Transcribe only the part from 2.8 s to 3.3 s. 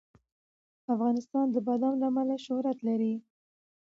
لري.